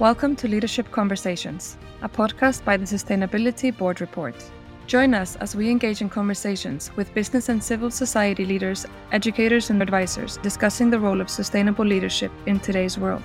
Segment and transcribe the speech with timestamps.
[0.00, 4.36] Welcome to Leadership Conversations, a podcast by the Sustainability Board Report.
[4.86, 9.82] Join us as we engage in conversations with business and civil society leaders, educators, and
[9.82, 13.24] advisors discussing the role of sustainable leadership in today's world.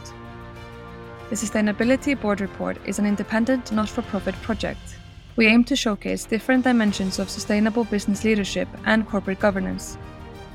[1.29, 4.97] The Sustainability Board Report is an independent, not for profit project.
[5.35, 9.99] We aim to showcase different dimensions of sustainable business leadership and corporate governance.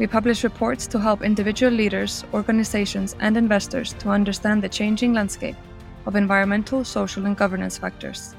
[0.00, 5.55] We publish reports to help individual leaders, organizations, and investors to understand the changing landscape
[6.08, 8.34] of environmental, social, and governance factors.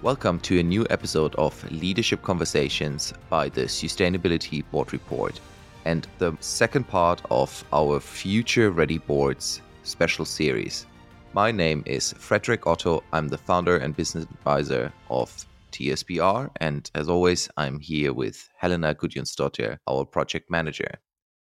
[0.00, 5.38] Welcome to a new episode of Leadership Conversations by the Sustainability Board Report
[5.84, 10.86] and the second part of our Future Ready Boards special series.
[11.34, 13.04] My name is Frederick Otto.
[13.12, 18.94] I'm the founder and business advisor of TSBR, and as always, I'm here with Helena
[18.94, 20.94] Gudjonsdottir, our project manager.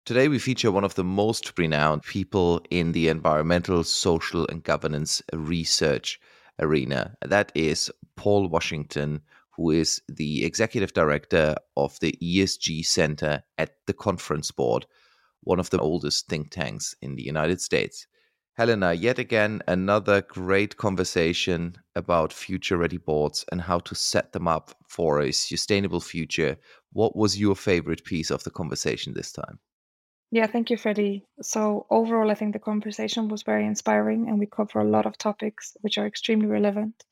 [0.05, 5.21] Today, we feature one of the most renowned people in the environmental, social, and governance
[5.31, 6.19] research
[6.59, 7.15] arena.
[7.21, 9.21] That is Paul Washington,
[9.55, 14.85] who is the executive director of the ESG Center at the Conference Board,
[15.43, 18.05] one of the oldest think tanks in the United States.
[18.55, 24.49] Helena, yet again, another great conversation about future ready boards and how to set them
[24.49, 26.57] up for a sustainable future.
[26.91, 29.59] What was your favorite piece of the conversation this time?
[30.33, 31.27] Yeah, thank you, Freddie.
[31.43, 35.15] So, overall, I think the conversation was very inspiring and we cover a lot of
[35.15, 37.03] topics which are extremely relevant.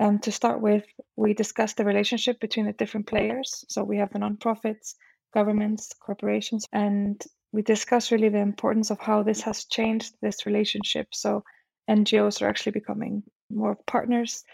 [0.00, 0.84] Um, to start with,
[1.16, 3.64] we discussed the relationship between the different players.
[3.68, 4.94] So, we have the nonprofits,
[5.34, 11.08] governments, corporations, and we discussed really the importance of how this has changed this relationship.
[11.14, 11.42] So,
[11.90, 14.44] NGOs are actually becoming more partners,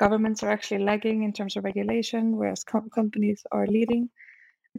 [0.00, 4.10] governments are actually lagging in terms of regulation, whereas com- companies are leading.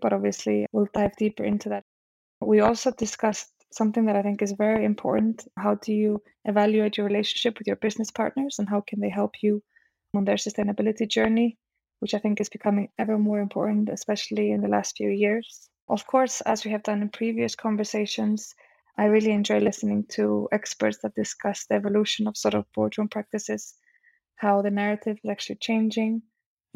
[0.01, 1.85] But obviously, we'll dive deeper into that
[2.41, 5.47] we also discussed something that I think is very important.
[5.57, 9.35] How do you evaluate your relationship with your business partners and how can they help
[9.41, 9.63] you
[10.15, 11.57] on their sustainability journey,
[11.99, 15.69] which I think is becoming ever more important, especially in the last few years.
[15.89, 18.53] Of course, as we have done in previous conversations,
[18.97, 23.75] I really enjoy listening to experts that discuss the evolution of sort of boardroom practices,
[24.35, 26.23] how the narrative is actually changing,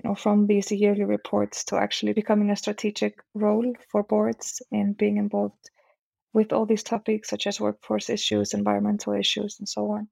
[0.04, 4.94] you know, from these yearly reports to actually becoming a strategic role for boards in
[4.94, 5.70] being involved
[6.34, 10.08] with all these topics such as workforce issues, environmental issues, and so on.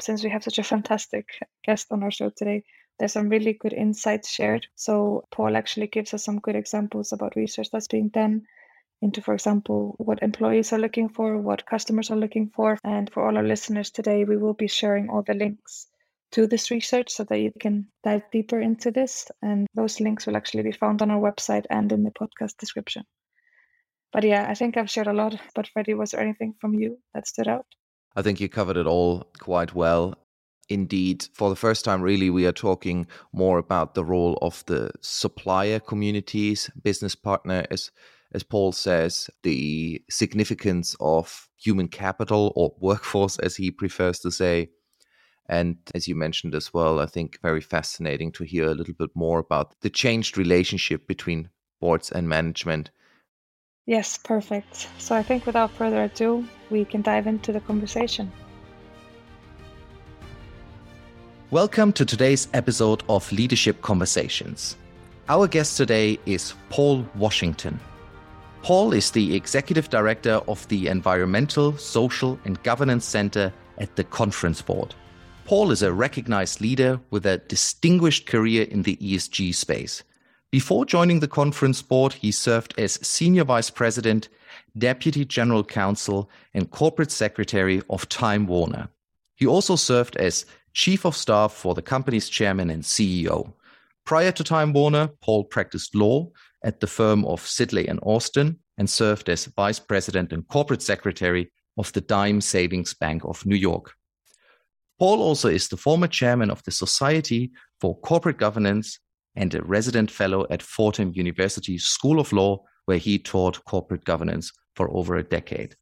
[0.00, 1.28] Since we have such a fantastic
[1.64, 2.64] guest on our show today,
[2.98, 4.66] there's some really good insights shared.
[4.76, 8.46] So Paul actually gives us some good examples about research that's being done
[9.02, 12.78] into, for example, what employees are looking for, what customers are looking for.
[12.84, 15.88] And for all our listeners today, we will be sharing all the links
[16.32, 19.30] to this research so that you can dive deeper into this.
[19.42, 23.04] And those links will actually be found on our website and in the podcast description.
[24.12, 25.38] But yeah, I think I've shared a lot.
[25.54, 27.66] But Freddie, was there anything from you that stood out?
[28.14, 30.14] I think you covered it all quite well.
[30.68, 34.90] Indeed, for the first time, really, we are talking more about the role of the
[35.00, 37.90] supplier communities, business partner, as
[38.34, 44.70] as Paul says, the significance of human capital or workforce, as he prefers to say,
[45.46, 49.10] and as you mentioned as well, I think very fascinating to hear a little bit
[49.14, 51.48] more about the changed relationship between
[51.80, 52.90] boards and management.
[53.86, 54.88] Yes, perfect.
[54.98, 58.30] So I think without further ado, we can dive into the conversation.
[61.50, 64.76] Welcome to today's episode of Leadership Conversations.
[65.28, 67.78] Our guest today is Paul Washington.
[68.62, 74.62] Paul is the Executive Director of the Environmental, Social, and Governance Center at the Conference
[74.62, 74.94] Board.
[75.44, 80.02] Paul is a recognized leader with a distinguished career in the ESG space.
[80.50, 84.28] Before joining the conference board, he served as Senior Vice President,
[84.78, 88.88] Deputy General Counsel, and Corporate Secretary of Time Warner.
[89.34, 93.52] He also served as Chief of Staff for the company's chairman and CEO.
[94.04, 96.30] Prior to Time Warner, Paul practiced law
[96.62, 101.50] at the firm of Sidley and Austin and served as Vice President and Corporate Secretary
[101.76, 103.94] of the Dime Savings Bank of New York.
[105.02, 107.50] Paul also is the former chairman of the Society
[107.80, 109.00] for Corporate Governance
[109.34, 114.52] and a resident fellow at Fordham University School of Law, where he taught corporate governance
[114.76, 115.74] for over a decade.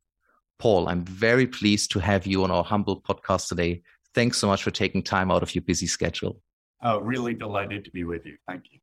[0.59, 3.83] Paul, I'm very pleased to have you on our humble podcast today.
[4.15, 6.41] Thanks so much for taking time out of your busy schedule.
[6.83, 8.39] Oh, really delighted to be with you.
[8.49, 8.79] Thank you.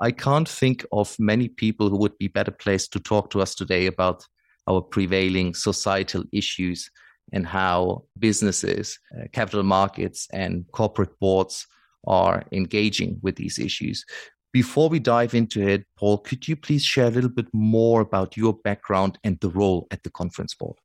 [0.00, 3.54] I can't think of many people who would be better placed to talk to us
[3.54, 4.24] today about
[4.66, 6.90] our prevailing societal issues
[7.32, 11.66] and how businesses, uh, capital markets, and corporate boards
[12.06, 14.04] are engaging with these issues.
[14.52, 18.36] Before we dive into it, Paul, could you please share a little bit more about
[18.36, 20.76] your background and the role at the conference board?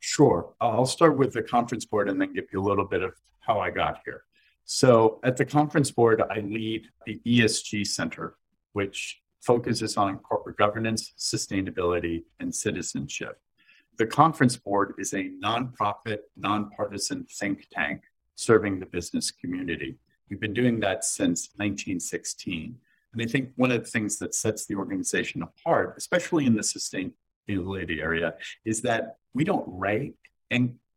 [0.00, 0.54] Sure.
[0.60, 3.58] I'll start with the conference board and then give you a little bit of how
[3.58, 4.22] I got here.
[4.64, 8.36] So, at the conference board, I lead the ESG Center,
[8.74, 13.40] which focuses on corporate governance, sustainability, and citizenship.
[13.98, 18.02] The conference board is a nonprofit, nonpartisan think tank
[18.36, 19.96] serving the business community.
[20.30, 22.76] We've been doing that since 1916.
[23.12, 26.62] And I think one of the things that sets the organization apart, especially in the
[26.62, 28.34] sustainability area,
[28.64, 30.14] is that we don't rank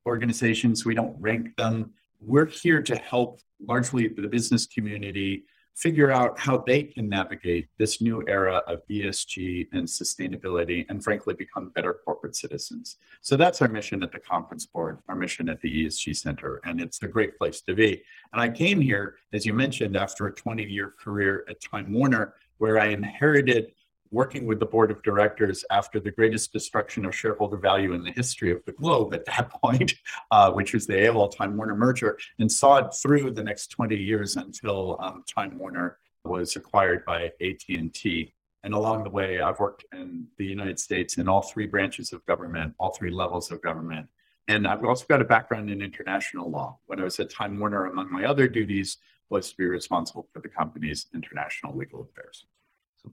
[0.06, 1.94] organizations, we don't rank them.
[2.20, 5.46] We're here to help largely the business community
[5.76, 11.34] figure out how they can navigate this new era of ESG and sustainability and frankly
[11.34, 12.98] become better corporate citizens.
[13.22, 16.82] So that's our mission at the conference board, our mission at the ESG Center, and
[16.82, 18.04] it's a great place to be.
[18.34, 22.36] And I came here, as you mentioned, after a 20 year career at Time Warner,
[22.58, 23.72] where I inherited
[24.12, 28.12] working with the board of directors after the greatest destruction of shareholder value in the
[28.12, 29.94] history of the globe at that point,
[30.32, 33.96] uh, which was the AOL Time Warner merger, and saw it through the next 20
[33.96, 38.34] years until um, Time Warner was acquired by AT&T.
[38.64, 42.24] And along the way, I've worked in the United States in all three branches of
[42.26, 44.08] government, all three levels of government.
[44.48, 46.78] And I've also got a background in international law.
[46.86, 48.98] When I was at Time Warner, among my other duties
[49.30, 52.46] was to be responsible for the company's international legal affairs.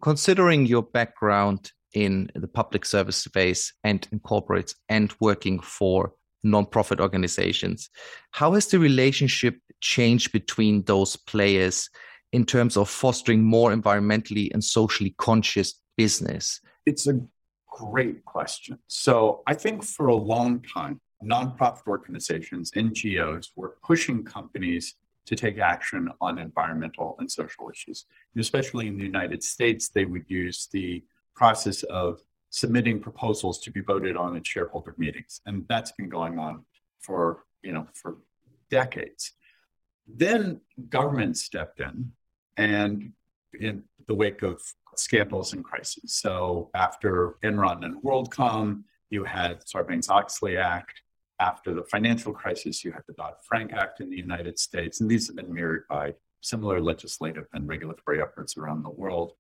[0.01, 6.13] Considering your background in the public service space and in corporates and working for
[6.45, 7.91] nonprofit organizations,
[8.33, 11.89] how has the relationship changed between those players
[12.33, 16.61] in terms of fostering more environmentally and socially conscious business?
[16.85, 17.21] It's a
[17.67, 18.79] great question.
[18.87, 24.95] So I think for a long time, nonprofit organizations, NGOs, were pushing companies
[25.29, 28.07] to take action on environmental and social issues.
[28.39, 31.05] especially in the United States, they would use the
[31.35, 35.43] process of submitting proposals to be voted on in shareholder meetings.
[35.45, 36.65] And that's been going on
[36.99, 38.17] for, you know, for
[38.71, 39.33] decades.
[40.07, 42.13] Then government stepped in
[42.57, 43.13] and
[43.61, 44.63] in the wake of
[44.97, 46.15] scandals and crises.
[46.15, 51.03] So after Enron and WorldCom, you had Sarbanes-Oxley Act,
[51.41, 55.11] after the financial crisis, you had the Dodd Frank Act in the United States, and
[55.11, 59.33] these have been mirrored by similar legislative and regulatory efforts around the world.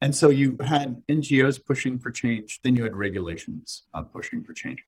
[0.00, 4.52] And so you had NGOs pushing for change, then you had regulations uh, pushing for
[4.52, 4.82] change.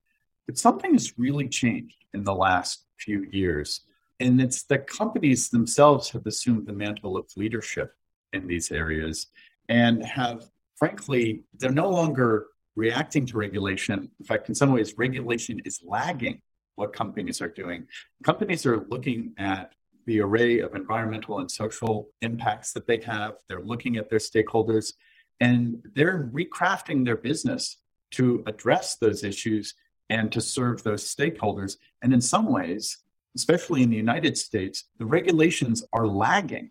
[0.47, 3.83] But something has really changed in the last few years,
[4.21, 7.95] and it's that companies themselves have assumed the mantle of leadership
[8.33, 9.29] in these areas
[9.69, 10.45] and have,
[10.77, 12.47] frankly, they're no longer
[12.77, 14.11] reacting to regulation.
[14.19, 16.41] In fact, in some ways, regulation is lagging
[16.77, 17.87] what companies are doing.
[18.23, 19.73] Companies are looking at
[20.07, 23.35] the array of environmental and social impacts that they have.
[23.49, 24.93] They're looking at their stakeholders
[25.41, 27.79] and they're recrafting their business
[28.13, 29.75] to address those issues
[30.11, 31.77] and to serve those stakeholders.
[32.03, 32.99] And in some ways,
[33.35, 36.71] especially in the United States, the regulations are lagging.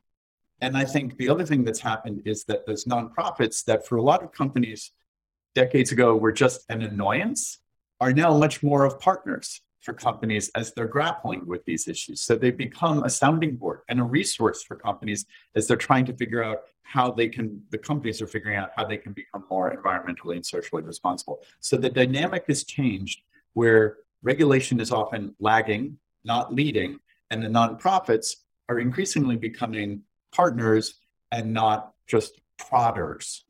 [0.62, 4.02] And I think the other thing that's happened is that those nonprofits that for a
[4.02, 4.92] lot of companies
[5.56, 7.60] decades ago were just an annoyance
[8.00, 12.22] are now much more of partners for companies as they're grappling with these issues.
[12.22, 15.26] So they become a sounding board and a resource for companies
[15.56, 18.86] as they're trying to figure out how they can, the companies are figuring out how
[18.86, 21.44] they can become more environmentally and socially responsible.
[21.60, 23.22] So the dynamic has changed
[23.54, 27.00] where regulation is often lagging, not leading,
[27.30, 28.38] and the nonprofits
[28.70, 30.96] are increasingly becoming partners
[31.32, 33.44] and not just prodders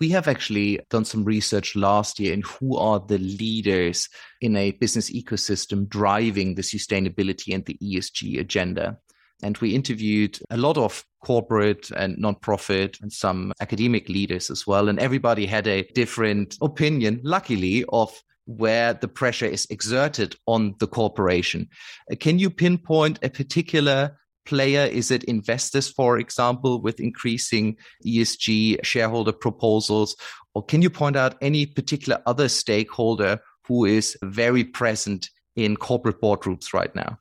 [0.00, 4.08] we have actually done some research last year in who are the leaders
[4.40, 8.98] in a business ecosystem driving the sustainability and the ESG agenda.
[9.42, 14.88] And we interviewed a lot of corporate and nonprofit and some academic leaders as well.
[14.88, 20.86] And everybody had a different opinion, luckily, of where the pressure is exerted on the
[20.86, 21.68] corporation.
[22.20, 24.86] Can you pinpoint a particular player?
[24.86, 30.16] Is it investors, for example, with increasing ESG shareholder proposals?
[30.54, 36.20] Or can you point out any particular other stakeholder who is very present in corporate
[36.20, 37.18] boardrooms right now?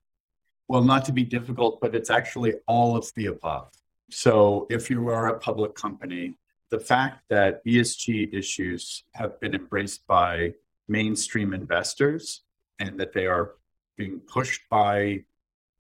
[0.67, 3.69] Well, not to be difficult, but it's actually all of the above.
[4.11, 6.35] So if you are a public company,
[6.71, 10.53] the fact that ESG issues have been embraced by
[10.87, 12.41] mainstream investors
[12.79, 13.53] and that they are
[13.97, 15.23] being pushed by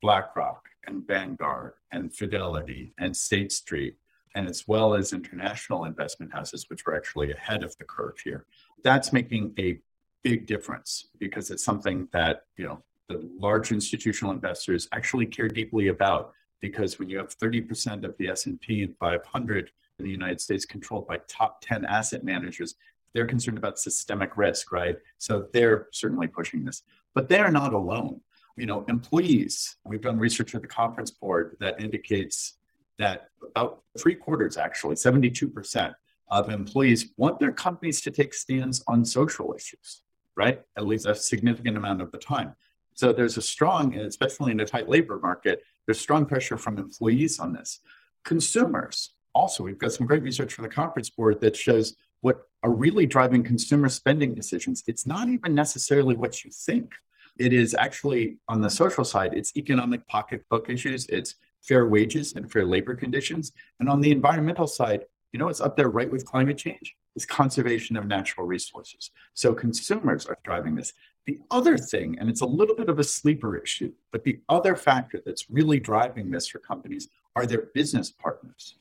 [0.01, 3.95] BlackRock and Vanguard and Fidelity and State Street,
[4.35, 8.45] and as well as international investment houses, which were actually ahead of the curve here.
[8.83, 9.79] That's making a
[10.23, 15.89] big difference because it's something that, you know, the large institutional investors actually care deeply
[15.89, 20.65] about because when you have 30% of the S&P and 500 in the United States
[20.65, 22.75] controlled by top 10 asset managers,
[23.13, 24.97] they're concerned about systemic risk, right?
[25.19, 26.81] So they're certainly pushing this,
[27.13, 28.21] but they're not alone.
[28.57, 32.57] You know, employees, we've done research at the conference board that indicates
[32.97, 35.93] that about three quarters, actually, 72%
[36.29, 40.01] of employees want their companies to take stands on social issues,
[40.35, 40.61] right?
[40.77, 42.55] At least a significant amount of the time.
[42.93, 47.39] So there's a strong, especially in a tight labor market, there's strong pressure from employees
[47.39, 47.81] on this.
[48.23, 52.71] Consumers, also, we've got some great research from the conference board that shows what are
[52.71, 54.81] really driving consumer spending decisions.
[54.87, 56.93] It's not even necessarily what you think.
[57.37, 62.49] It is actually on the social side, it's economic pocketbook issues, it's fair wages and
[62.51, 63.51] fair labor conditions.
[63.79, 66.95] And on the environmental side, you know, it's up there right with climate change.
[67.15, 69.11] It's conservation of natural resources.
[69.33, 70.93] So consumers are driving this.
[71.25, 74.75] The other thing, and it's a little bit of a sleeper issue, but the other
[74.75, 78.77] factor that's really driving this for companies are their business partners.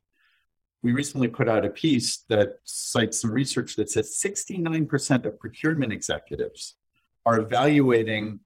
[0.82, 5.92] We recently put out a piece that cites some research that says 69% of procurement
[5.92, 6.75] executives
[7.25, 8.40] are evaluating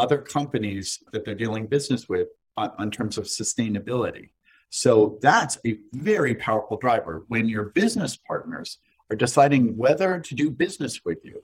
[0.00, 4.30] other companies that they're dealing business with on, on terms of sustainability.
[4.70, 8.78] So that's a very powerful driver when your business partners
[9.10, 11.42] are deciding whether to do business with you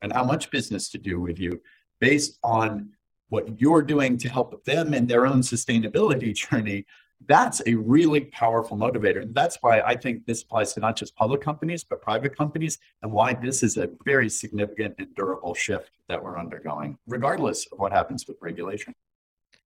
[0.00, 1.60] and how much business to do with you
[2.00, 2.90] based on
[3.28, 6.86] what you're doing to help them in their own sustainability journey.
[7.26, 9.22] That's a really powerful motivator.
[9.22, 12.78] And that's why I think this applies to not just public companies, but private companies,
[13.02, 17.78] and why this is a very significant and durable shift that we're undergoing, regardless of
[17.78, 18.94] what happens with regulation.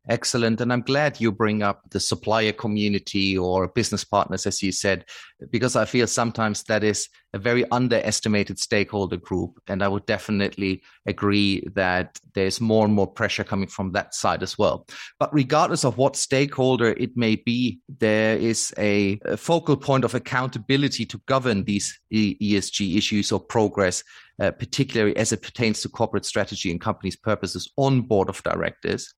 [0.08, 0.60] Excellent.
[0.60, 5.04] And I'm glad you bring up the supplier community or business partners, as you said,
[5.50, 9.60] because I feel sometimes that is a very underestimated stakeholder group.
[9.68, 14.42] And I would definitely agree that there's more and more pressure coming from that side
[14.42, 14.88] as well.
[15.20, 21.06] But regardless of what stakeholder it may be, there is a, focal point of accountability
[21.06, 24.02] to govern these ESG issues or progress,
[24.40, 29.14] uh, particularly as it pertains to corporate strategy and companies' purposes on board of directors.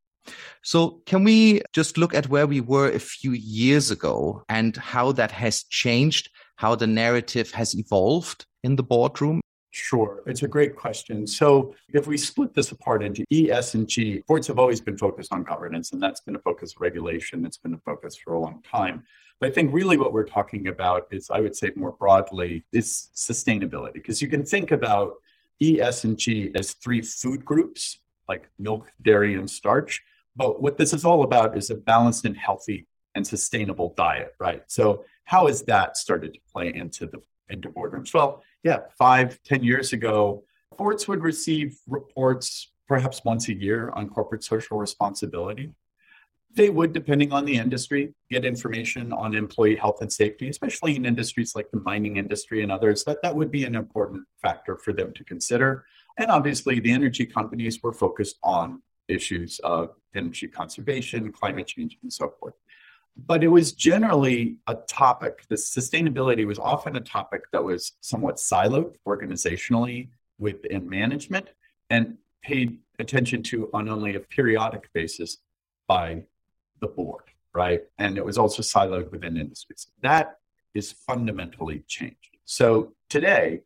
[0.63, 5.13] So, can we just look at where we were a few years ago and how
[5.13, 9.41] that has changed, how the narrative has evolved in the boardroom?
[9.71, 10.23] Sure.
[10.27, 11.27] It's a great question.
[11.27, 14.97] So, if we split this apart into E, S, and G, boards have always been
[14.97, 17.45] focused on governance, and that's been a focus of regulation.
[17.45, 19.05] It's been a focus for a long time.
[19.41, 23.11] But I think really what we're talking about is, I would say more broadly, is
[23.17, 23.95] sustainability.
[23.95, 25.15] Because you can think about
[25.61, 30.03] E, S, and G as three food groups like milk, dairy, and starch.
[30.37, 34.63] But what this is all about is a balanced and healthy and sustainable diet, right?
[34.67, 38.13] So how has that started to play into the into boardrooms?
[38.13, 40.45] Well, yeah, five, ten years ago,
[40.77, 45.73] boards would receive reports perhaps once a year on corporate social responsibility.
[46.55, 51.05] They would, depending on the industry, get information on employee health and safety, especially in
[51.05, 53.03] industries like the mining industry and others.
[53.05, 55.85] That that would be an important factor for them to consider.
[56.17, 62.13] And obviously, the energy companies were focused on issues of energy conservation, climate change, and
[62.13, 62.55] so forth.
[63.17, 68.37] But it was generally a topic, the sustainability was often a topic that was somewhat
[68.37, 71.51] siloed organizationally within management
[71.91, 75.39] and paid attention to on only a periodic basis
[75.87, 76.25] by
[76.81, 77.83] the board, right?
[77.99, 79.87] And it was also siloed within industries.
[80.03, 80.39] That
[80.75, 82.37] is fundamentally changed.
[82.45, 83.61] So today,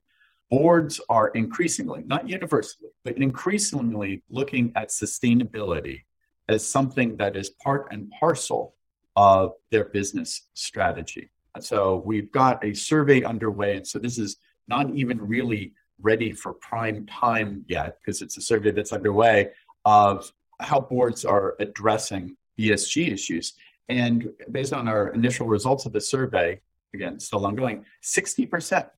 [0.50, 6.02] boards are increasingly, not universally, but increasingly looking at sustainability
[6.48, 8.74] as something that is part and parcel
[9.16, 11.30] of their business strategy.
[11.60, 13.76] So we've got a survey underway.
[13.76, 14.36] And so this is
[14.68, 19.50] not even really ready for prime time yet, because it's a survey that's underway
[19.84, 23.54] of how boards are addressing ESG issues.
[23.88, 26.60] And based on our initial results of the survey,
[26.94, 28.88] again, still ongoing, 60%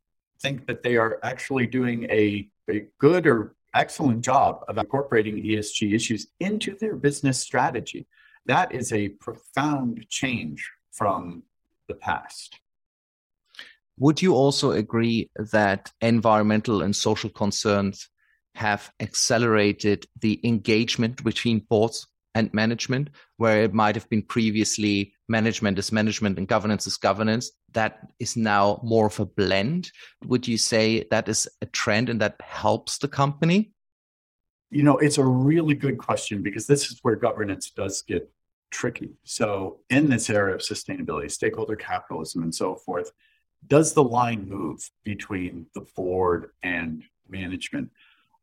[0.40, 5.94] think that they are actually doing a, a good or excellent job of incorporating ESG
[5.94, 8.06] issues into their business strategy.
[8.46, 11.44] That is a profound change from
[11.88, 12.58] the past.
[13.98, 18.08] Would you also agree that environmental and social concerns
[18.54, 25.78] have accelerated the engagement between boards and management, where it might have been previously management
[25.78, 29.90] is management and governance is governance, that is now more of a blend.
[30.26, 33.72] Would you say that is a trend and that helps the company?
[34.70, 38.30] You know, it's a really good question because this is where governance does get
[38.70, 39.10] tricky.
[39.24, 43.10] So, in this era of sustainability, stakeholder capitalism, and so forth,
[43.66, 47.90] does the line move between the board and management?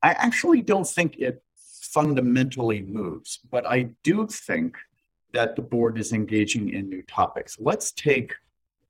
[0.02, 1.44] I actually don't think it
[1.82, 4.78] fundamentally moves, but I do think
[5.38, 7.58] that the board is engaging in new topics.
[7.60, 8.34] Let's take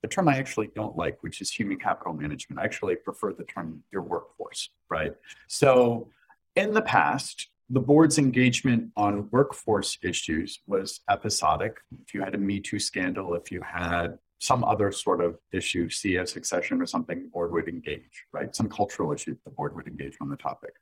[0.02, 2.62] a term I actually don't like, which is human capital management.
[2.62, 5.14] I actually prefer the term your workforce, right?
[5.48, 6.08] So
[6.56, 11.82] in the past, the board's engagement on workforce issues was episodic.
[12.02, 15.90] If you had a Me Too scandal, if you had some other sort of issue,
[15.90, 18.56] CEO succession or something, the board would engage, right?
[18.56, 20.76] Some cultural issue, the board would engage on the topic.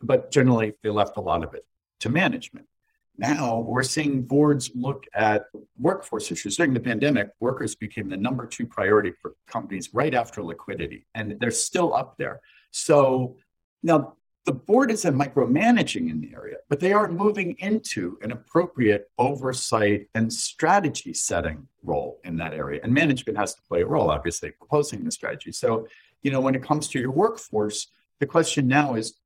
[0.00, 1.66] But generally, they left a lot of it
[2.00, 2.64] to management.
[3.20, 5.44] Now we're seeing boards look at
[5.78, 6.56] workforce issues.
[6.56, 11.36] During the pandemic, workers became the number two priority for companies right after liquidity, and
[11.38, 12.40] they're still up there.
[12.70, 13.36] So
[13.82, 14.14] now
[14.46, 20.08] the board isn't micromanaging in the area, but they are moving into an appropriate oversight
[20.14, 22.80] and strategy setting role in that area.
[22.82, 25.52] And management has to play a role, obviously, proposing the strategy.
[25.52, 25.86] So,
[26.22, 29.19] you know, when it comes to your workforce, the question now is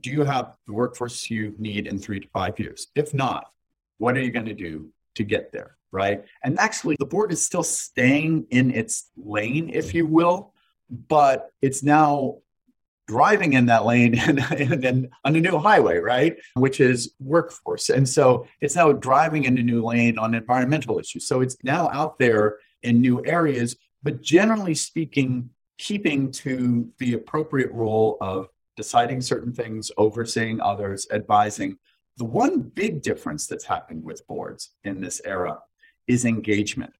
[0.00, 2.88] do you have the workforce you need in three to five years?
[2.94, 3.50] If not,
[3.98, 5.76] what are you going to do to get there?
[5.92, 6.24] Right.
[6.44, 10.52] And actually, the board is still staying in its lane, if you will,
[10.90, 12.38] but it's now
[13.06, 16.36] driving in that lane and, and, and, on a new highway, right?
[16.54, 17.88] Which is workforce.
[17.88, 21.26] And so it's now driving in a new lane on environmental issues.
[21.26, 27.72] So it's now out there in new areas, but generally speaking, keeping to the appropriate
[27.72, 31.78] role of deciding certain things, overseeing others, advising.
[32.18, 35.60] The one big difference that's happened with boards in this era
[36.06, 36.92] is engagement.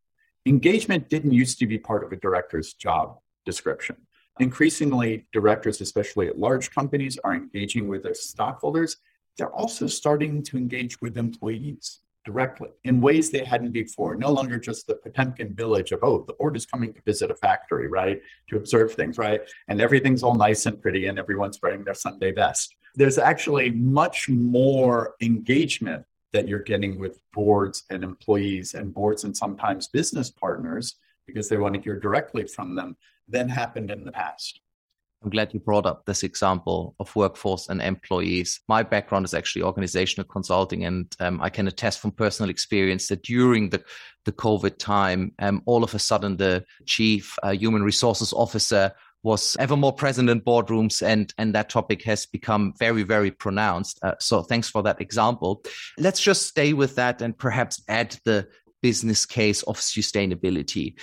[0.47, 3.97] Engagement didn't used to be part of a director's job description.
[4.39, 8.99] Increasingly, directors, especially at large companies, are engaging with their stockholders.
[9.39, 14.17] They're also starting to engage with employees directly in ways they hadn't before.
[14.17, 17.35] No longer just the Potemkin village of, oh, the board is coming to visit a
[17.37, 18.21] factory, right?
[18.51, 19.41] To observe things, right?
[19.69, 22.75] And everything's all nice and pretty and everyone's wearing their Sunday best.
[22.97, 29.35] There's actually much more engagement that you're getting with boards and employees and boards and
[29.35, 32.97] sometimes business partners because they want to hear directly from them
[33.29, 34.61] than happened in the past.
[35.23, 38.61] I'm glad you brought up this example of workforce and employees.
[38.69, 43.23] My background is actually organizational consulting, and um, I can attest from personal experience that
[43.23, 43.83] during the,
[44.25, 49.57] the COVID time, um, all of a sudden the chief uh, human resources officer was
[49.59, 54.15] ever more present in boardrooms and and that topic has become very very pronounced uh,
[54.21, 55.65] so thanks for that example
[55.99, 58.47] let's just stay with that and perhaps add the
[58.83, 60.95] business case of sustainability.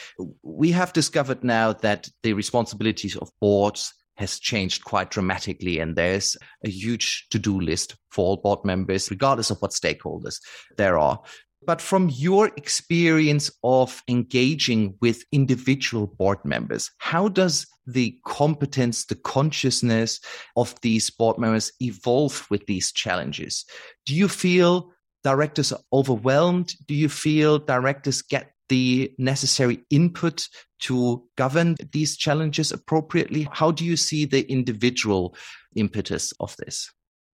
[0.41, 6.37] We have discovered now that the responsibilities of boards has changed quite dramatically and there's
[6.65, 10.39] a huge to-do list for all board members regardless of what stakeholders
[10.77, 11.19] there are
[11.65, 19.15] but from your experience of engaging with individual board members, how does the competence, the
[19.15, 20.19] consciousness
[20.55, 23.65] of these board members evolve with these challenges?
[24.05, 24.91] Do you feel
[25.23, 26.73] directors are overwhelmed?
[26.87, 30.47] Do you feel directors get the necessary input
[30.79, 33.47] to govern these challenges appropriately?
[33.51, 35.35] How do you see the individual
[35.75, 36.91] impetus of this?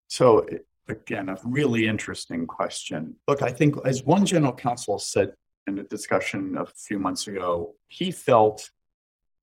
[0.08, 0.46] So,
[0.88, 3.16] again, a really interesting question.
[3.28, 5.34] Look, I think as one general counsel said
[5.68, 8.70] in a discussion a few months ago, he felt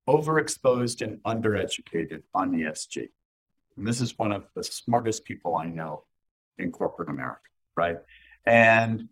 [0.07, 3.09] overexposed and undereducated on ESG.
[3.77, 6.03] And this is one of the smartest people I know
[6.57, 7.41] in corporate America,
[7.75, 7.97] right?
[8.45, 9.09] And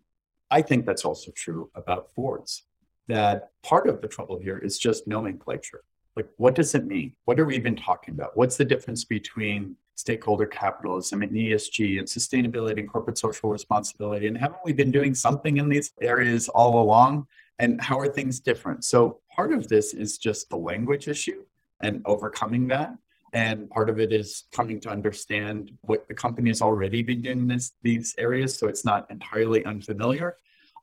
[0.52, 2.64] I think that's also true about Fords,
[3.08, 5.82] that part of the trouble here is just nomenclature.
[6.14, 7.14] Like, what does it mean?
[7.24, 8.36] What are we even talking about?
[8.36, 14.26] What's the difference between stakeholder capitalism and ESG and sustainability and corporate social responsibility?
[14.26, 17.28] And haven't we been doing something in these areas all along?
[17.58, 18.84] And how are things different?
[18.84, 21.44] So, part of this is just the language issue
[21.80, 22.94] and overcoming that.
[23.32, 27.38] And part of it is coming to understand what the company has already been doing
[27.40, 28.58] in this, these areas.
[28.58, 30.36] So it's not entirely unfamiliar.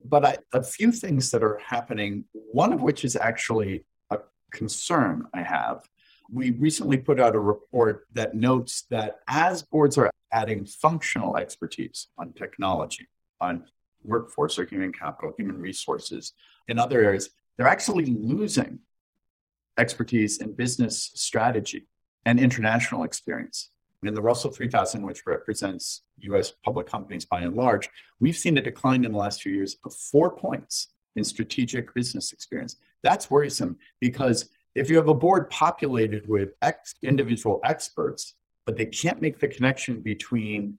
[0.03, 4.19] But I, a few things that are happening, one of which is actually a
[4.51, 5.87] concern I have.
[6.31, 12.07] We recently put out a report that notes that as boards are adding functional expertise
[12.17, 13.07] on technology,
[13.41, 13.65] on
[14.03, 16.33] workforce or human capital, human resources,
[16.67, 18.79] in other areas, they're actually losing
[19.77, 21.87] expertise in business strategy
[22.25, 23.69] and international experience.
[24.03, 28.61] In the Russell 3000, which represents US public companies by and large, we've seen a
[28.61, 32.77] decline in the last few years of four points in strategic business experience.
[33.03, 38.85] That's worrisome because if you have a board populated with ex- individual experts, but they
[38.85, 40.77] can't make the connection between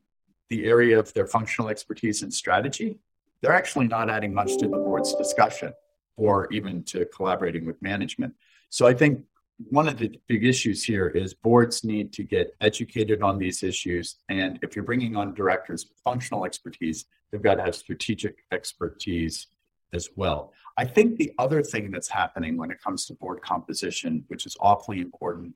[0.48, 2.98] the area of their functional expertise and strategy,
[3.40, 5.72] they're actually not adding much to the board's discussion
[6.16, 8.35] or even to collaborating with management.
[8.68, 9.24] So I think
[9.68, 14.16] one of the big issues here is boards need to get educated on these issues.
[14.29, 19.49] And if you're bringing on directors with functional expertise, they've got to have strategic expertise
[19.92, 20.53] as well.
[20.77, 24.57] I think the other thing that's happening when it comes to board composition, which is
[24.61, 25.55] awfully important,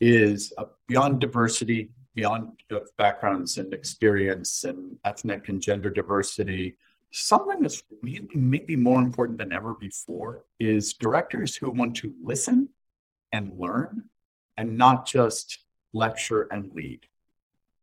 [0.00, 2.52] is uh, beyond diversity, beyond
[2.96, 6.76] backgrounds and experience and ethnic and gender diversity.
[7.10, 12.68] Something that's maybe more important than ever before is directors who want to listen
[13.34, 14.04] and learn
[14.56, 15.58] and not just
[15.92, 17.00] lecture and lead.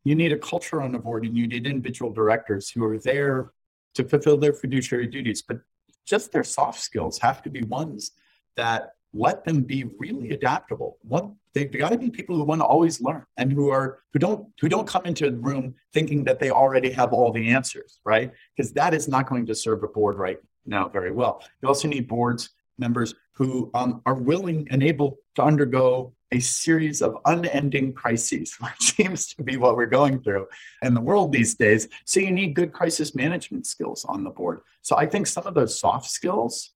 [0.05, 3.51] You need a culture on the board and you need individual directors who are there
[3.95, 5.59] to fulfill their fiduciary duties, but
[6.05, 8.11] just their soft skills have to be ones
[8.55, 10.97] that let them be really adaptable.
[11.01, 14.19] One, they've got to be people who want to always learn and who are who
[14.19, 17.99] don't who don't come into the room thinking that they already have all the answers,
[18.05, 18.31] right?
[18.55, 21.43] Because that is not going to serve a board right now very well.
[21.61, 27.01] You also need boards members who um, are willing and able to undergo a series
[27.01, 30.47] of unending crises, which seems to be what we're going through
[30.81, 31.87] in the world these days.
[32.05, 34.61] So you need good crisis management skills on the board.
[34.81, 36.71] So I think some of those soft skills,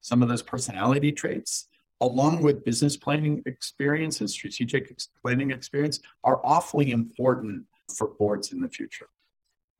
[0.00, 1.68] some of those personality traits,
[2.00, 8.60] along with business planning experience and strategic planning experience, are awfully important for boards in
[8.60, 9.08] the future.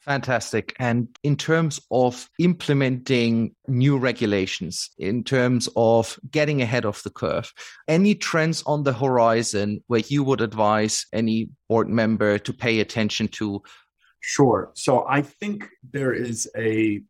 [0.00, 0.74] Fantastic.
[0.78, 7.52] And in terms of implementing new regulations, in terms of getting ahead of the curve,
[7.86, 13.28] any trends on the horizon where you would advise any board member to pay attention
[13.28, 13.62] to?
[14.20, 14.70] Sure.
[14.74, 17.02] So I think there is a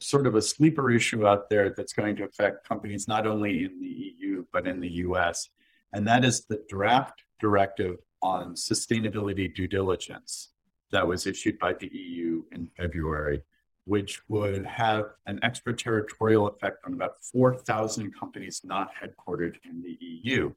[0.00, 3.80] sort of a sleeper issue out there that's going to affect companies not only in
[3.80, 5.48] the EU, but in the US.
[5.92, 10.50] And that is the draft directive on sustainability due diligence
[10.92, 13.42] that was issued by the EU in February,
[13.84, 20.52] which would have an extraterritorial effect on about 4,000 companies not headquartered in the EU.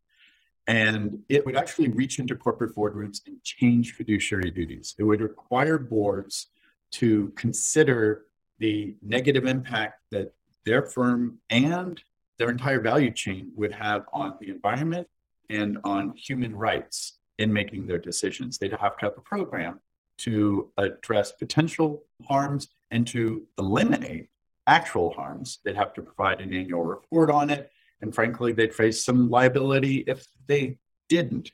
[0.68, 4.96] And it would actually reach into corporate boardrooms and change fiduciary duties.
[5.00, 6.48] It would require boards
[6.92, 8.26] to consider
[8.60, 10.34] the negative impact that
[10.65, 12.02] their firm and
[12.38, 15.08] their entire value chain would have on the environment
[15.50, 18.58] and on human rights in making their decisions.
[18.58, 19.80] They'd have to have a program
[20.19, 24.29] to address potential harms and to eliminate
[24.67, 25.60] actual harms.
[25.63, 27.71] They'd have to provide an annual report on it.
[28.01, 30.77] And frankly, they'd face some liability if they
[31.10, 31.51] didn't.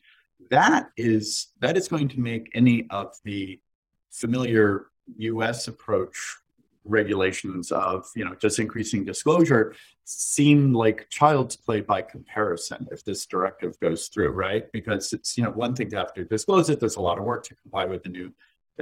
[0.51, 3.59] That is that is going to make any of the
[4.11, 6.37] familiar US approach
[6.85, 9.73] regulations of you know just increasing disclosure
[10.03, 15.43] seem like child's play by comparison if this directive goes through right because it's you
[15.43, 17.85] know one thing to have to disclose it there's a lot of work to comply
[17.85, 18.31] with the new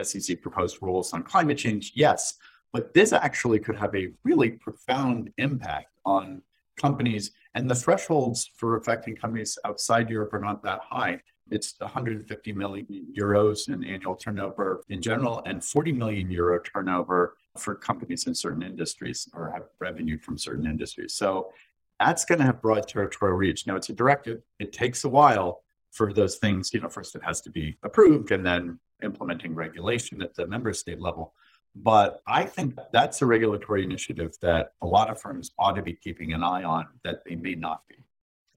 [0.01, 2.35] SEC proposed rules on climate change, yes,
[2.71, 6.41] but this actually could have a really profound impact on
[6.79, 7.31] companies.
[7.55, 11.21] And the thresholds for affecting companies outside Europe are not that high.
[11.51, 17.75] It's 150 million euros in annual turnover in general and 40 million euro turnover for
[17.75, 21.13] companies in certain industries or have revenue from certain industries.
[21.13, 21.51] So
[21.99, 23.67] that's going to have broad territorial reach.
[23.67, 26.73] Now, it's a directive, it takes a while for those things.
[26.73, 30.73] You know, first it has to be approved and then implementing regulation at the member
[30.73, 31.33] state level.
[31.75, 35.93] But I think that's a regulatory initiative that a lot of firms ought to be
[35.93, 37.95] keeping an eye on that they may not be.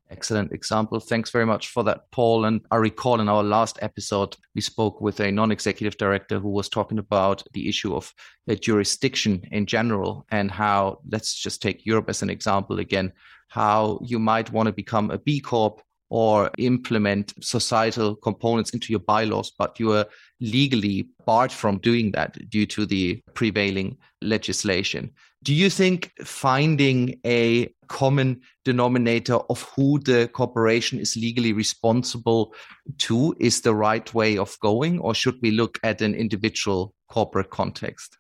[0.08, 1.00] Excellent example.
[1.00, 2.44] Thanks very much for that, Paul.
[2.44, 6.50] And I recall in our last episode, we spoke with a non executive director who
[6.50, 8.12] was talking about the issue of
[8.48, 13.12] uh, jurisdiction in general and how, let's just take Europe as an example again,
[13.48, 19.00] how you might want to become a B Corp or implement societal components into your
[19.00, 20.06] bylaws, but you are
[20.40, 25.10] legally barred from doing that due to the prevailing legislation.
[25.42, 32.54] Do you think finding a common denominator of who the corporation is legally responsible
[32.98, 37.50] to is the right way of going, or should we look at an individual corporate
[37.50, 38.18] context?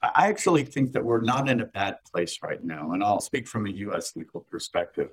[0.00, 2.92] I actually think that we're not in a bad place right now.
[2.92, 5.10] And I'll speak from a US legal perspective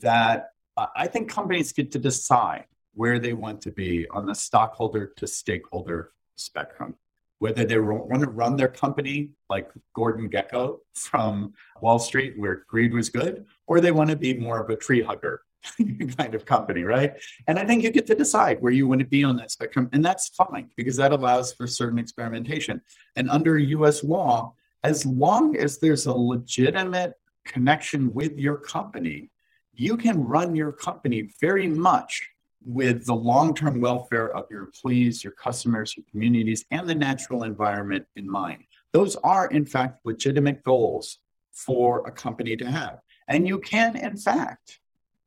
[0.00, 5.12] that I think companies get to decide where they want to be on the stockholder
[5.16, 6.94] to stakeholder spectrum.
[7.38, 12.94] Whether they want to run their company like Gordon Gekko from Wall Street, where greed
[12.94, 15.42] was good, or they want to be more of a tree hugger
[16.16, 17.12] kind of company, right?
[17.46, 19.90] And I think you get to decide where you want to be on that spectrum.
[19.92, 22.80] And that's fine because that allows for certain experimentation.
[23.16, 29.30] And under US law, as long as there's a legitimate connection with your company,
[29.76, 32.28] you can run your company very much
[32.64, 37.44] with the long term welfare of your employees, your customers, your communities, and the natural
[37.44, 38.64] environment in mind.
[38.92, 41.18] Those are, in fact, legitimate goals
[41.52, 43.00] for a company to have.
[43.28, 44.80] And you can, in fact,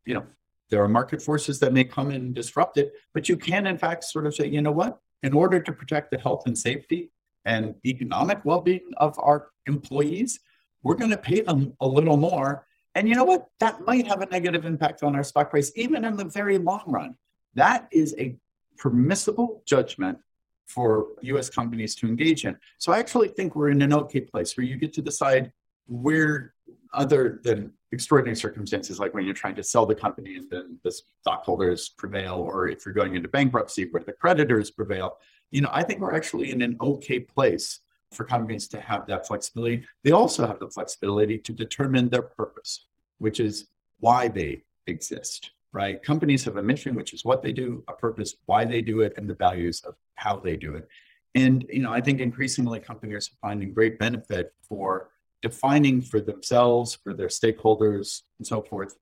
[0.06, 0.26] you know,
[0.70, 4.04] there are market forces that may come and disrupt it, but you can, in fact,
[4.04, 5.00] sort of say, you know what?
[5.24, 7.12] In order to protect the health and safety
[7.46, 10.40] and economic well being of our employees,
[10.84, 12.66] we're going to pay them a little more.
[12.96, 13.48] And you know what?
[13.60, 16.84] That might have a negative impact on our stock price, even in the very long
[16.88, 17.16] run.
[17.56, 18.36] That is a
[18.78, 20.18] permissible judgment
[20.66, 22.58] for US companies to engage in.
[22.78, 25.52] So I actually think we're in an okay place where you get to decide
[25.88, 26.54] where,
[26.94, 30.92] other than extraordinary circumstances like when you're trying to sell the company and then the
[31.22, 35.18] stockholders prevail, or if you're going into bankruptcy where the creditors prevail,
[35.52, 37.80] you know, I think we're actually in an okay place
[38.12, 39.86] for companies to have that flexibility.
[40.04, 42.88] They also have the flexibility to determine their purpose,
[43.20, 43.68] which is
[44.00, 46.02] why they exist, right?
[46.02, 49.14] Companies have a mission, which is what they do, a purpose, why they do it,
[49.18, 50.88] and the values of how they do it.
[51.36, 55.10] And, you know, I think increasingly companies are finding great benefit for
[55.42, 58.96] defining for themselves, for their stakeholders, and so forth,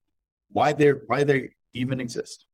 [0.52, 2.46] why they're why they even exist.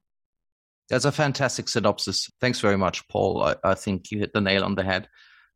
[0.89, 2.29] That's a fantastic synopsis.
[2.39, 3.43] Thanks very much, Paul.
[3.43, 5.07] I, I, think you hit the nail on the head.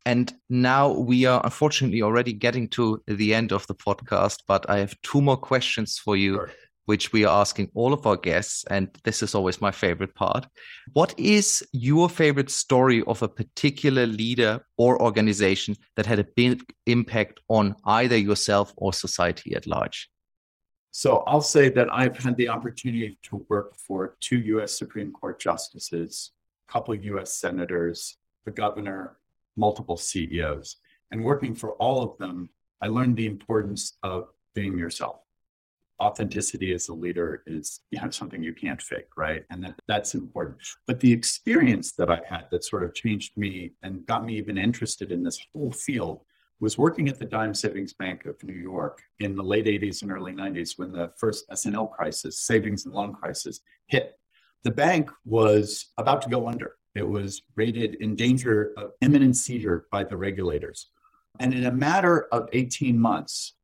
[0.06, 4.78] And now we are unfortunately already getting to the end of the podcast, but I
[4.78, 6.50] have two more questions for you, sure.
[6.86, 8.64] which we are asking all of our guests.
[8.70, 10.46] And this is always my favorite part.
[10.94, 16.64] What is your favorite story of a particular leader or organization that had a big
[16.86, 20.08] impact on either yourself or society at large?
[20.90, 25.38] So I'll say that I've had the opportunity to work for two US Supreme Court
[25.38, 26.32] justices,
[26.68, 29.18] a couple of US senators, the governor,
[29.58, 30.76] multiple CEOs.
[31.10, 32.48] And working for all of them,
[32.80, 35.20] I learned the importance of being yourself.
[36.00, 39.44] Authenticity as a leader is you know, something you can't fake, right?
[39.50, 40.58] And that, that's important.
[40.86, 44.58] But the experience that I had that sort of changed me and got me even
[44.58, 46.20] interested in this whole field
[46.60, 50.10] was working at the Dime Savings Bank of New York in the late 80s and
[50.10, 54.18] early 90s when the first S&L crisis, savings and loan crisis, hit.
[54.64, 56.77] The bank was about to go under.
[56.94, 60.88] It was rated in danger of imminent seizure by the regulators.
[61.40, 63.54] And in a matter of 18 months,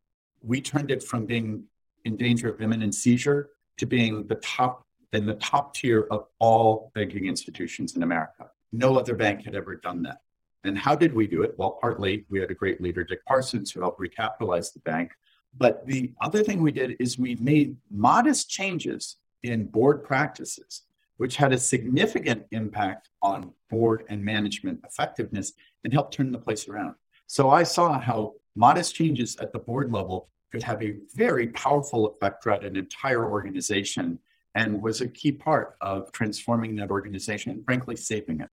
[0.42, 1.64] we turned it from being
[2.04, 6.90] in danger of imminent seizure to being the top in the top tier of all
[6.94, 8.50] banking institutions in America.
[8.72, 10.18] No other bank had ever done that.
[10.64, 11.54] And how did we do it?
[11.56, 15.12] Well, partly we had a great leader, Dick Parsons, who helped recapitalize the bank.
[15.56, 20.82] But the other thing we did is we made modest changes in board practices,
[21.16, 25.52] which had a significant impact on board and management effectiveness
[25.84, 26.94] and helped turn the place around.
[27.26, 32.06] So I saw how modest changes at the board level could have a very powerful
[32.06, 34.18] effect throughout an entire organization
[34.54, 38.48] and was a key part of transforming that organization and frankly saving it.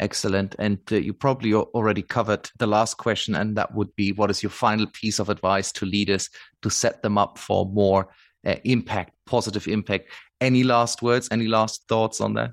[0.00, 0.56] Excellent.
[0.58, 4.42] And uh, you probably already covered the last question, and that would be what is
[4.42, 6.30] your final piece of advice to leaders
[6.62, 8.08] to set them up for more
[8.46, 10.08] uh, impact, positive impact?
[10.42, 12.50] Any last words, any last thoughts on that?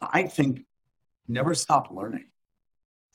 [0.00, 0.64] I think
[1.28, 2.28] never stop learning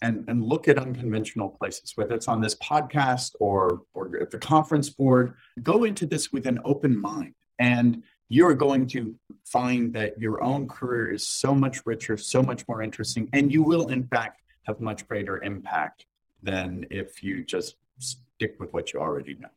[0.04, 4.38] and, and look at unconventional places, whether it's on this podcast or, or at the
[4.38, 5.34] conference board.
[5.64, 7.34] Go into this with an open mind.
[7.58, 9.16] And you're going to
[9.46, 13.64] find that your own career is so much richer, so much more interesting, and you
[13.64, 16.06] will, in fact, have much greater impact
[16.44, 19.50] than if you just stick with what you already know.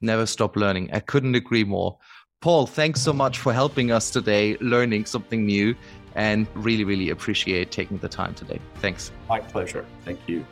[0.00, 0.90] Never stop learning.
[0.92, 1.98] I couldn't agree more.
[2.44, 5.74] Paul, thanks so much for helping us today, learning something new,
[6.14, 8.60] and really, really appreciate taking the time today.
[8.82, 9.12] Thanks.
[9.30, 9.86] My pleasure.
[10.04, 10.44] Thank you.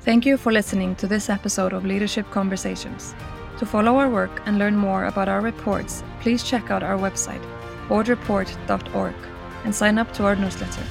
[0.00, 3.14] Thank you for listening to this episode of Leadership Conversations.
[3.60, 7.44] To follow our work and learn more about our reports, please check out our website,
[7.86, 9.14] boardreport.org,
[9.64, 10.82] and sign up to our newsletter.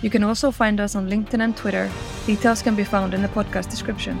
[0.00, 1.90] You can also find us on LinkedIn and Twitter.
[2.24, 4.20] Details can be found in the podcast description.